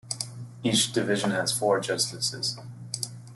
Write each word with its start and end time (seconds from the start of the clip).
Each 0.63 0.91
division 0.91 1.29
has 1.29 1.55
four 1.55 1.79
justices. 1.79 2.57